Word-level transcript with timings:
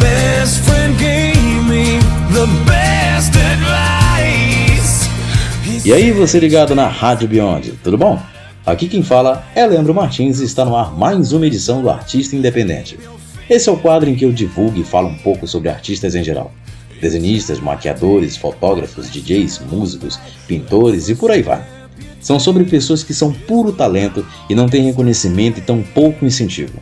best 0.00 0.60
friend 0.64 0.98
gave 0.98 1.68
me 1.68 1.98
the 2.32 2.46
best 2.64 3.32
advice. 3.36 5.08
E 5.84 5.92
aí, 5.92 6.12
você 6.12 6.38
ligado 6.38 6.74
na 6.74 6.88
Rádio 6.88 7.28
Beyond, 7.28 7.74
tudo 7.82 7.96
bom? 7.96 8.20
Aqui 8.66 8.88
quem 8.88 9.02
fala 9.02 9.44
é 9.54 9.64
Leandro 9.64 9.94
Martins 9.94 10.40
e 10.40 10.44
está 10.44 10.64
no 10.64 10.74
ar 10.74 10.92
mais 10.92 11.32
uma 11.32 11.46
edição 11.46 11.80
do 11.80 11.88
Artista 11.88 12.34
Independente. 12.34 12.98
Esse 13.48 13.68
é 13.68 13.72
o 13.72 13.76
quadro 13.76 14.10
em 14.10 14.16
que 14.16 14.24
eu 14.24 14.32
divulgo 14.32 14.80
e 14.80 14.84
falo 14.84 15.06
um 15.06 15.16
pouco 15.18 15.46
sobre 15.46 15.68
artistas 15.68 16.16
em 16.16 16.24
geral. 16.24 16.52
Desenhistas, 17.00 17.60
maquiadores, 17.60 18.36
fotógrafos, 18.36 19.08
DJs, 19.08 19.60
músicos, 19.70 20.18
pintores 20.48 21.08
e 21.08 21.14
por 21.14 21.30
aí 21.30 21.42
vai. 21.42 21.64
São 22.20 22.40
sobre 22.40 22.64
pessoas 22.64 23.04
que 23.04 23.14
são 23.14 23.32
puro 23.32 23.70
talento 23.70 24.26
e 24.50 24.54
não 24.54 24.68
têm 24.68 24.82
reconhecimento 24.82 25.58
e 25.58 25.62
tão 25.62 25.80
pouco 25.80 26.24
incentivo. 26.24 26.80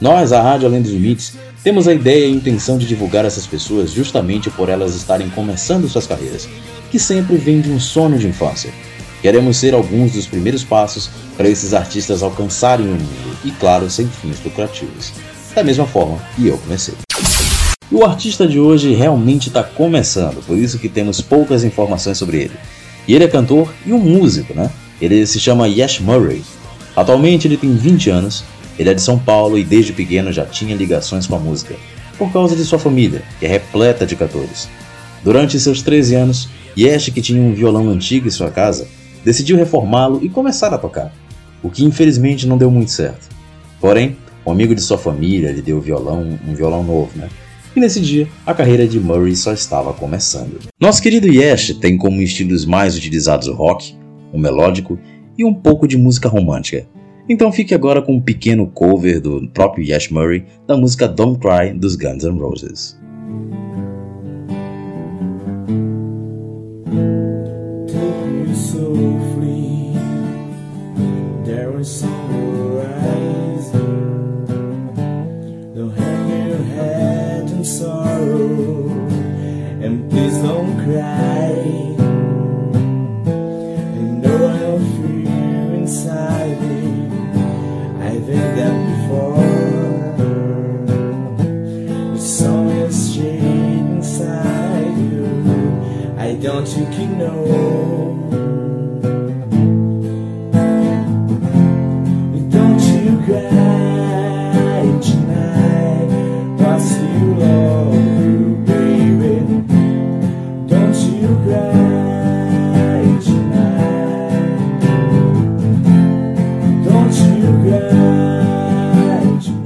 Nós, 0.00 0.32
a 0.32 0.42
Rádio 0.42 0.66
Além 0.66 0.82
dos 0.82 0.90
Limites, 0.90 1.36
temos 1.68 1.86
a 1.86 1.92
ideia 1.92 2.24
e 2.24 2.32
a 2.32 2.34
intenção 2.34 2.78
de 2.78 2.86
divulgar 2.86 3.26
essas 3.26 3.46
pessoas 3.46 3.92
justamente 3.92 4.48
por 4.48 4.70
elas 4.70 4.94
estarem 4.94 5.28
começando 5.28 5.86
suas 5.86 6.06
carreiras, 6.06 6.48
que 6.90 6.98
sempre 6.98 7.36
vêm 7.36 7.60
de 7.60 7.70
um 7.70 7.78
sonho 7.78 8.18
de 8.18 8.26
infância. 8.26 8.72
Queremos 9.20 9.58
ser 9.58 9.74
alguns 9.74 10.12
dos 10.12 10.26
primeiros 10.26 10.64
passos 10.64 11.10
para 11.36 11.46
esses 11.46 11.74
artistas 11.74 12.22
alcançarem 12.22 12.86
o 12.86 12.92
mundo 12.92 13.38
e, 13.44 13.50
claro, 13.50 13.90
sem 13.90 14.08
fins 14.08 14.42
lucrativos. 14.42 15.12
Da 15.54 15.62
mesma 15.62 15.84
forma 15.84 16.16
que 16.34 16.46
eu 16.46 16.56
comecei. 16.56 16.94
O 17.92 18.02
artista 18.02 18.48
de 18.48 18.58
hoje 18.58 18.94
realmente 18.94 19.48
está 19.48 19.62
começando, 19.62 20.42
por 20.46 20.56
isso 20.56 20.78
que 20.78 20.88
temos 20.88 21.20
poucas 21.20 21.64
informações 21.64 22.16
sobre 22.16 22.38
ele. 22.44 22.56
E 23.06 23.14
ele 23.14 23.24
é 23.24 23.28
cantor 23.28 23.70
e 23.84 23.92
um 23.92 23.98
músico, 23.98 24.54
né? 24.54 24.70
Ele 25.02 25.26
se 25.26 25.38
chama 25.38 25.68
Yash 25.68 26.00
Murray. 26.00 26.42
Atualmente 26.96 27.46
ele 27.46 27.58
tem 27.58 27.74
20 27.74 28.08
anos, 28.08 28.42
ele 28.78 28.90
é 28.90 28.94
de 28.94 29.02
São 29.02 29.18
Paulo 29.18 29.58
e 29.58 29.64
desde 29.64 29.92
pequeno 29.92 30.32
já 30.32 30.46
tinha 30.46 30.76
ligações 30.76 31.26
com 31.26 31.34
a 31.34 31.38
música, 31.38 31.74
por 32.16 32.32
causa 32.32 32.54
de 32.54 32.64
sua 32.64 32.78
família, 32.78 33.22
que 33.38 33.46
é 33.46 33.48
repleta 33.48 34.06
de 34.06 34.16
cantores. 34.16 34.68
Durante 35.24 35.58
seus 35.58 35.82
13 35.82 36.14
anos, 36.14 36.48
Yash, 36.76 37.10
que 37.10 37.20
tinha 37.20 37.42
um 37.42 37.52
violão 37.52 37.88
antigo 37.88 38.28
em 38.28 38.30
sua 38.30 38.50
casa, 38.50 38.86
decidiu 39.24 39.56
reformá-lo 39.56 40.20
e 40.22 40.28
começar 40.28 40.72
a 40.72 40.78
tocar, 40.78 41.12
o 41.62 41.68
que 41.68 41.84
infelizmente 41.84 42.46
não 42.46 42.56
deu 42.56 42.70
muito 42.70 42.90
certo. 42.90 43.28
Porém, 43.80 44.16
um 44.46 44.52
amigo 44.52 44.74
de 44.74 44.80
sua 44.80 44.96
família 44.96 45.52
lhe 45.52 45.60
deu 45.60 45.80
violão, 45.80 46.38
um 46.46 46.54
violão 46.54 46.82
novo, 46.82 47.10
né? 47.16 47.28
E 47.76 47.80
nesse 47.80 48.00
dia, 48.00 48.26
a 48.46 48.54
carreira 48.54 48.88
de 48.88 48.98
Murray 48.98 49.36
só 49.36 49.52
estava 49.52 49.92
começando. 49.92 50.58
Nosso 50.80 51.02
querido 51.02 51.28
Yesh 51.28 51.74
tem 51.74 51.96
como 51.96 52.22
estilos 52.22 52.64
mais 52.64 52.96
utilizados 52.96 53.46
o 53.46 53.54
rock, 53.54 53.94
o 54.32 54.38
melódico 54.38 54.98
e 55.36 55.44
um 55.44 55.54
pouco 55.54 55.86
de 55.86 55.96
música 55.96 56.28
romântica. 56.28 56.86
Então 57.28 57.52
fique 57.52 57.74
agora 57.74 58.00
com 58.00 58.14
um 58.14 58.20
pequeno 58.20 58.66
cover 58.66 59.20
do 59.20 59.48
próprio 59.48 59.84
Yesh 59.84 60.10
Murray 60.10 60.44
da 60.66 60.76
música 60.76 61.06
Don't 61.06 61.38
Cry 61.38 61.74
dos 61.74 61.94
Guns 61.94 62.24
N' 62.24 62.38
Roses. 62.38 62.98
don't 80.42 81.97
I 96.28 96.34
don't 96.34 96.68
think 96.68 96.98
you 96.98 97.06
know. 97.06 98.27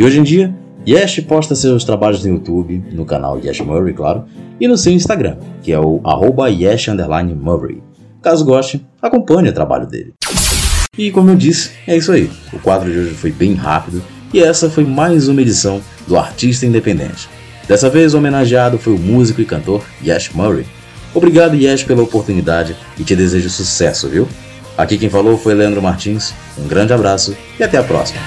E 0.00 0.02
hoje 0.02 0.18
em 0.18 0.22
dia 0.22 0.54
Yesh 0.88 1.20
posta 1.20 1.54
seus 1.54 1.84
trabalhos 1.84 2.24
no 2.24 2.30
YouTube, 2.32 2.82
no 2.90 3.04
canal 3.04 3.38
Yesh 3.38 3.60
Murray, 3.60 3.92
claro, 3.92 4.24
e 4.58 4.66
no 4.66 4.74
seu 4.74 4.94
Instagram, 4.94 5.36
que 5.62 5.72
é 5.72 5.78
o 5.78 6.00
@yesh_murray. 6.48 7.82
Caso 8.22 8.42
goste, 8.42 8.82
acompanhe 9.02 9.50
o 9.50 9.52
trabalho 9.52 9.86
dele. 9.86 10.14
E 10.96 11.10
como 11.10 11.28
eu 11.28 11.36
disse, 11.36 11.72
é 11.86 11.98
isso 11.98 12.12
aí. 12.12 12.30
O 12.50 12.58
quadro 12.58 12.90
de 12.90 12.98
hoje 12.98 13.10
foi 13.10 13.30
bem 13.30 13.52
rápido 13.52 14.02
e 14.32 14.42
essa 14.42 14.70
foi 14.70 14.86
mais 14.86 15.28
uma 15.28 15.42
edição 15.42 15.82
do 16.08 16.16
Artista 16.16 16.64
Independente. 16.64 17.28
Dessa 17.68 17.90
vez, 17.90 18.14
o 18.14 18.16
homenageado 18.16 18.78
foi 18.78 18.94
o 18.94 18.98
músico 18.98 19.42
e 19.42 19.44
cantor 19.44 19.84
Yesh 20.02 20.30
Murray. 20.32 20.64
Obrigado, 21.12 21.54
Yesh, 21.54 21.84
pela 21.84 22.02
oportunidade 22.02 22.74
e 22.98 23.04
te 23.04 23.14
desejo 23.14 23.50
sucesso, 23.50 24.08
viu? 24.08 24.26
Aqui 24.78 24.96
quem 24.96 25.10
falou 25.10 25.36
foi 25.36 25.52
Leandro 25.52 25.82
Martins. 25.82 26.32
Um 26.58 26.66
grande 26.66 26.90
abraço 26.90 27.36
e 27.58 27.62
até 27.62 27.76
a 27.76 27.82
próxima. 27.82 28.22